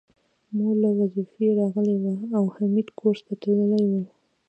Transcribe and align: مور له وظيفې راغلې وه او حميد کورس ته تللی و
مور 0.55 0.75
له 0.83 0.89
وظيفې 0.99 1.47
راغلې 1.59 1.95
وه 2.03 2.15
او 2.37 2.43
حميد 2.55 2.87
کورس 2.99 3.21
ته 3.27 3.33
تللی 3.41 3.83
و 3.89 3.91